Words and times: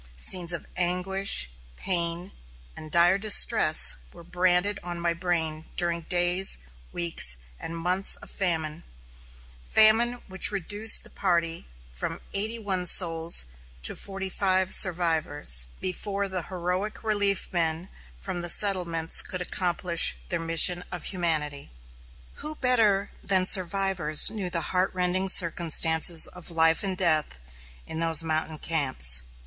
Scenes 0.17 0.51
of 0.51 0.65
anguish, 0.75 1.51
pain, 1.77 2.31
and 2.75 2.89
dire 2.91 3.19
distress 3.19 3.97
were 4.11 4.23
branded 4.23 4.79
on 4.81 4.99
my 4.99 5.13
brain 5.13 5.65
during 5.77 6.01
days, 6.01 6.57
weeks, 6.91 7.37
and 7.59 7.77
months 7.77 8.15
of 8.15 8.31
famine, 8.31 8.81
famine 9.63 10.13
which 10.27 10.49
reduced 10.51 11.03
the 11.03 11.11
party 11.11 11.67
from 11.91 12.19
eighty 12.33 12.57
one 12.57 12.87
souls 12.87 13.45
to 13.83 13.95
forty 13.95 14.27
five 14.27 14.73
survivors, 14.73 15.67
before 15.79 16.27
the 16.27 16.41
heroic 16.49 17.03
relief 17.03 17.47
men 17.51 17.87
from 18.17 18.41
the 18.41 18.49
settlements 18.49 19.21
could 19.21 19.37
accomplish 19.39 20.15
their 20.29 20.39
mission 20.39 20.83
of 20.91 21.03
humanity. 21.03 21.69
Who 22.41 22.55
better 22.55 23.11
than 23.23 23.45
survivors 23.45 24.31
knew 24.31 24.49
the 24.49 24.73
heart 24.73 24.89
rending 24.95 25.29
circumstances 25.29 26.25
of 26.25 26.49
life 26.49 26.81
and 26.83 26.97
death 26.97 27.37
in 27.85 27.99
those 27.99 28.23
mountain 28.23 28.57
camps? 28.57 29.21